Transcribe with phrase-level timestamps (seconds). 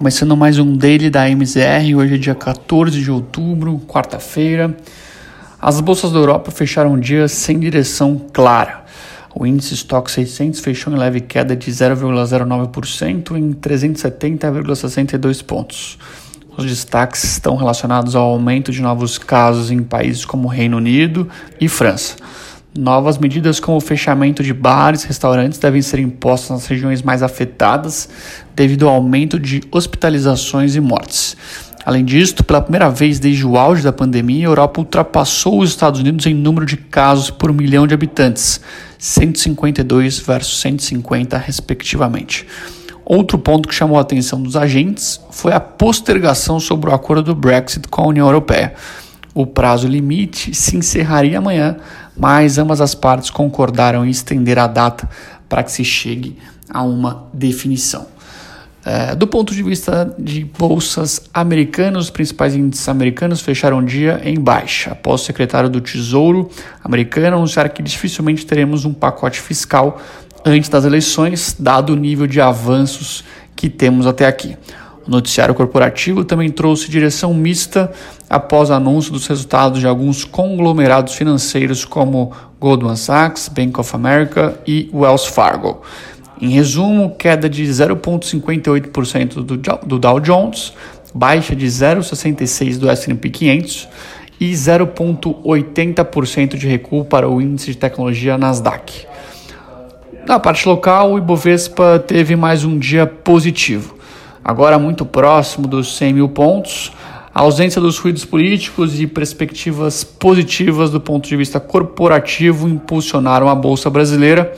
[0.00, 4.74] Começando mais um daily da MZR, hoje é dia 14 de outubro, quarta-feira.
[5.60, 8.82] As bolsas da Europa fecharam o dia sem direção clara.
[9.34, 15.98] O índice Stock 600 fechou em leve queda de 0,09% em 370,62 pontos.
[16.56, 21.28] Os destaques estão relacionados ao aumento de novos casos em países como Reino Unido
[21.60, 22.16] e França.
[22.76, 27.20] Novas medidas como o fechamento de bares e restaurantes devem ser impostas nas regiões mais
[27.20, 28.08] afetadas
[28.54, 31.36] devido ao aumento de hospitalizações e mortes.
[31.84, 35.98] Além disso, pela primeira vez desde o auge da pandemia, a Europa ultrapassou os Estados
[35.98, 38.60] Unidos em número de casos por milhão de habitantes,
[38.98, 42.46] 152 versus 150, respectivamente.
[43.04, 47.34] Outro ponto que chamou a atenção dos agentes foi a postergação sobre o acordo do
[47.34, 48.74] Brexit com a União Europeia.
[49.34, 51.76] O prazo limite se encerraria amanhã,
[52.16, 55.08] mas ambas as partes concordaram em estender a data
[55.48, 56.36] para que se chegue
[56.68, 58.06] a uma definição.
[58.84, 64.20] É, do ponto de vista de bolsas americanas, os principais índices americanos fecharam o dia
[64.24, 66.48] em baixa, após o secretário do Tesouro
[66.82, 70.00] americano anunciar que dificilmente teremos um pacote fiscal
[70.46, 73.22] antes das eleições, dado o nível de avanços
[73.54, 74.56] que temos até aqui.
[75.10, 77.90] Noticiário corporativo também trouxe direção mista
[78.28, 82.30] após anúncio dos resultados de alguns conglomerados financeiros como
[82.60, 85.82] Goldman Sachs, Bank of America e Wells Fargo.
[86.40, 90.74] Em resumo, queda de 0,58% do Dow Jones,
[91.12, 93.88] baixa de 0,66% do S&P 500
[94.38, 99.08] e 0,80% de recuo para o índice de tecnologia Nasdaq.
[100.24, 103.98] Na parte local, o Ibovespa teve mais um dia positivo
[104.44, 106.92] agora muito próximo dos 100 mil pontos.
[107.32, 113.54] A ausência dos ruídos políticos e perspectivas positivas do ponto de vista corporativo impulsionaram a
[113.54, 114.52] Bolsa Brasileira,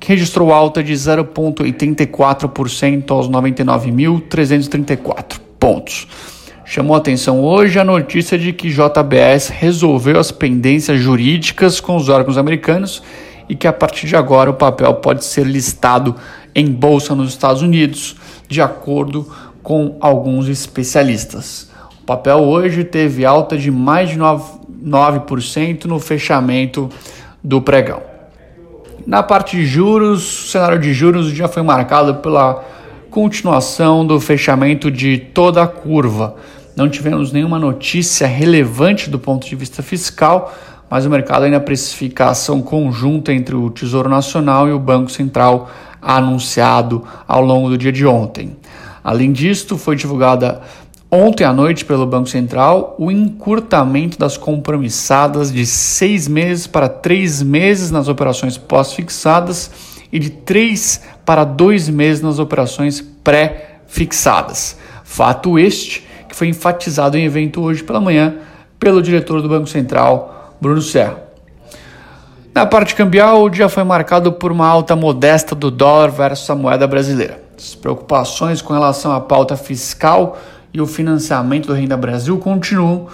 [0.00, 6.08] que registrou alta de 0,84% aos 99.334 pontos.
[6.64, 12.36] Chamou atenção hoje a notícia de que JBS resolveu as pendências jurídicas com os órgãos
[12.36, 13.02] americanos
[13.48, 16.14] e que a partir de agora o papel pode ser listado
[16.54, 18.16] em bolsa nos Estados Unidos,
[18.48, 19.26] de acordo
[19.62, 21.70] com alguns especialistas.
[22.02, 26.88] O papel hoje teve alta de mais de 9%, 9% no fechamento
[27.42, 28.02] do pregão.
[29.06, 32.64] Na parte de juros, o cenário de juros já foi marcado pela
[33.10, 36.36] continuação do fechamento de toda a curva.
[36.76, 40.54] Não tivemos nenhuma notícia relevante do ponto de vista fiscal,
[40.90, 45.10] mas o mercado ainda precifica a ação conjunta entre o Tesouro Nacional e o Banco
[45.10, 48.56] Central anunciado ao longo do dia de ontem.
[49.02, 50.60] Além disso, foi divulgada
[51.10, 57.42] ontem à noite pelo Banco Central o encurtamento das compromissadas de seis meses para três
[57.42, 59.70] meses nas operações pós-fixadas
[60.12, 64.76] e de três para dois meses nas operações pré-fixadas.
[65.04, 68.36] Fato este que foi enfatizado em evento hoje pela manhã
[68.78, 71.28] pelo diretor do Banco Central, Bruno Serra.
[72.54, 76.56] Na parte cambial, o dia foi marcado por uma alta modesta do dólar versus a
[76.56, 77.40] moeda brasileira.
[77.56, 80.36] As preocupações com relação à pauta fiscal
[80.72, 83.06] e o financiamento do Renda Brasil continuam,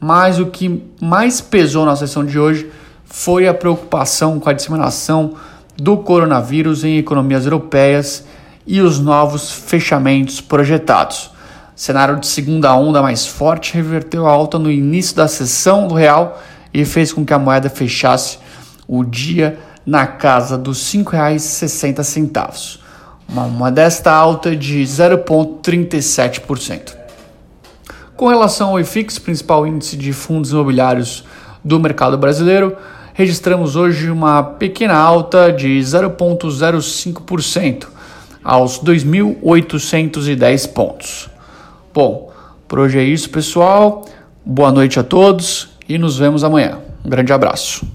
[0.00, 2.70] mas o que mais pesou na sessão de hoje
[3.04, 5.34] foi a preocupação com a disseminação
[5.76, 8.24] do coronavírus em economias europeias
[8.66, 11.30] e os novos fechamentos projetados.
[11.74, 15.94] O cenário de segunda onda mais forte reverteu a alta no início da sessão do
[15.94, 16.40] real
[16.72, 18.38] e fez com que a moeda fechasse
[18.88, 22.78] o dia na casa dos R$ 5,60,
[23.28, 26.94] uma modesta alta de 0,37%.
[28.16, 31.24] Com relação ao IFIX, principal índice de fundos imobiliários
[31.64, 32.76] do mercado brasileiro,
[33.14, 37.86] registramos hoje uma pequena alta de 0,05%
[38.44, 41.28] aos 2.810 pontos.
[41.92, 42.32] Bom,
[42.68, 44.06] por hoje é isso, pessoal.
[44.44, 46.78] Boa noite a todos e nos vemos amanhã.
[47.04, 47.86] Um grande abraço.